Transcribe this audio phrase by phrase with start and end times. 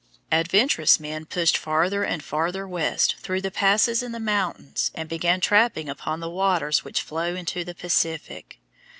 [0.31, 5.39] Adventurous men pushed farther and farther west through the passes in the mountains and began
[5.39, 8.59] trapping upon the waters which flow into the Pacific.